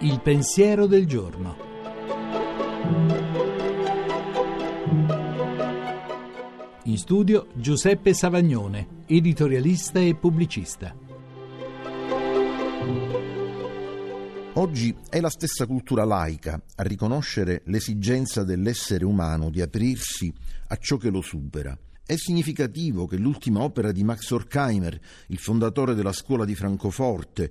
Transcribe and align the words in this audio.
Il 0.00 0.20
pensiero 0.22 0.86
del 0.86 1.06
giorno. 1.06 1.56
In 6.84 6.96
studio 6.96 7.48
Giuseppe 7.54 8.14
Savagnone, 8.14 9.02
editorialista 9.06 10.00
e 10.00 10.14
pubblicista. 10.14 10.94
Oggi 14.56 14.96
è 15.10 15.20
la 15.20 15.30
stessa 15.30 15.66
cultura 15.66 16.04
laica 16.04 16.62
a 16.76 16.82
riconoscere 16.82 17.62
l'esigenza 17.64 18.44
dell'essere 18.44 19.04
umano 19.04 19.50
di 19.50 19.60
aprirsi 19.60 20.32
a 20.68 20.76
ciò 20.76 20.96
che 20.96 21.10
lo 21.10 21.20
supera. 21.20 21.76
È 22.06 22.16
significativo 22.16 23.06
che 23.06 23.16
l'ultima 23.16 23.62
opera 23.62 23.90
di 23.90 24.04
Max 24.04 24.30
Horkheimer, 24.30 25.00
il 25.28 25.38
fondatore 25.38 25.94
della 25.94 26.12
scuola 26.12 26.44
di 26.44 26.54
Francoforte, 26.54 27.50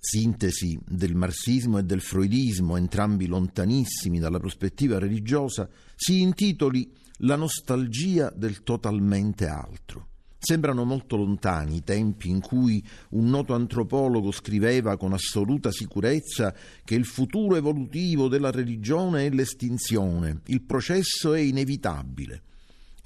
sintesi 0.00 0.76
del 0.84 1.14
marxismo 1.14 1.78
e 1.78 1.84
del 1.84 2.00
freudismo, 2.00 2.76
entrambi 2.76 3.26
lontanissimi 3.26 4.18
dalla 4.18 4.40
prospettiva 4.40 4.98
religiosa, 4.98 5.68
si 5.94 6.22
intitoli 6.22 6.90
La 7.18 7.36
nostalgia 7.36 8.32
del 8.34 8.64
totalmente 8.64 9.46
altro. 9.46 10.08
Sembrano 10.38 10.84
molto 10.84 11.14
lontani 11.14 11.76
i 11.76 11.84
tempi 11.84 12.30
in 12.30 12.40
cui 12.40 12.84
un 13.10 13.30
noto 13.30 13.54
antropologo 13.54 14.32
scriveva 14.32 14.96
con 14.96 15.12
assoluta 15.12 15.70
sicurezza 15.70 16.52
che 16.82 16.96
il 16.96 17.04
futuro 17.04 17.54
evolutivo 17.54 18.26
della 18.26 18.50
religione 18.50 19.26
è 19.26 19.30
l'estinzione, 19.30 20.40
il 20.46 20.62
processo 20.62 21.32
è 21.32 21.38
inevitabile. 21.38 22.42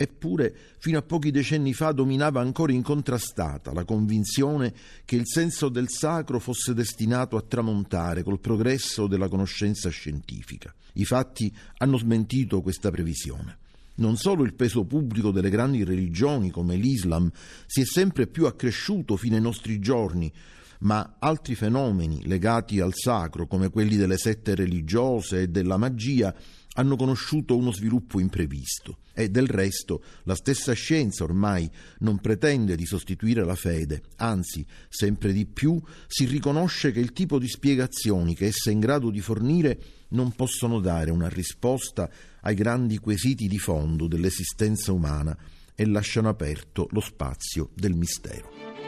Eppure, 0.00 0.54
fino 0.78 0.96
a 0.96 1.02
pochi 1.02 1.32
decenni 1.32 1.72
fa 1.72 1.90
dominava 1.90 2.40
ancora 2.40 2.70
incontrastata 2.70 3.72
la 3.72 3.84
convinzione 3.84 4.72
che 5.04 5.16
il 5.16 5.26
senso 5.26 5.68
del 5.68 5.88
sacro 5.88 6.38
fosse 6.38 6.72
destinato 6.72 7.36
a 7.36 7.42
tramontare 7.42 8.22
col 8.22 8.38
progresso 8.38 9.08
della 9.08 9.27
conoscenza 9.27 9.88
scientifica. 9.88 10.72
I 10.92 11.05
fatti 11.05 11.52
hanno 11.78 11.96
smentito 11.96 12.62
questa 12.62 12.92
previsione. 12.92 13.58
Non 13.96 14.16
solo 14.16 14.44
il 14.44 14.55
peso 14.55 14.84
pubblico 14.84 15.32
delle 15.32 15.50
grandi 15.50 15.82
religioni 15.82 16.52
come 16.52 16.77
l'Islam 16.77 17.28
si 17.66 17.80
è 17.80 17.84
sempre 17.84 18.28
più 18.28 18.46
accresciuto 18.46 19.16
fino 19.16 19.34
ai 19.34 19.42
nostri 19.42 19.80
giorni, 19.80 20.33
ma 20.80 21.16
altri 21.18 21.54
fenomeni 21.54 22.26
legati 22.26 22.80
al 22.80 22.94
sacro, 22.94 23.46
come 23.46 23.70
quelli 23.70 23.96
delle 23.96 24.18
sette 24.18 24.54
religiose 24.54 25.42
e 25.42 25.48
della 25.48 25.76
magia, 25.76 26.34
hanno 26.74 26.96
conosciuto 26.96 27.56
uno 27.56 27.72
sviluppo 27.72 28.20
imprevisto 28.20 28.98
e 29.12 29.28
del 29.30 29.48
resto 29.48 30.02
la 30.22 30.36
stessa 30.36 30.72
scienza 30.74 31.24
ormai 31.24 31.68
non 31.98 32.20
pretende 32.20 32.76
di 32.76 32.86
sostituire 32.86 33.44
la 33.44 33.56
fede, 33.56 34.02
anzi 34.16 34.64
sempre 34.88 35.32
di 35.32 35.44
più 35.44 35.80
si 36.06 36.24
riconosce 36.26 36.92
che 36.92 37.00
il 37.00 37.12
tipo 37.12 37.40
di 37.40 37.48
spiegazioni 37.48 38.36
che 38.36 38.46
essa 38.46 38.70
è 38.70 38.72
in 38.72 38.78
grado 38.78 39.10
di 39.10 39.20
fornire 39.20 39.80
non 40.10 40.30
possono 40.32 40.78
dare 40.78 41.10
una 41.10 41.28
risposta 41.28 42.08
ai 42.42 42.54
grandi 42.54 42.98
quesiti 42.98 43.48
di 43.48 43.58
fondo 43.58 44.06
dell'esistenza 44.06 44.92
umana 44.92 45.36
e 45.74 45.84
lasciano 45.84 46.28
aperto 46.28 46.86
lo 46.92 47.00
spazio 47.00 47.70
del 47.74 47.94
mistero. 47.94 48.88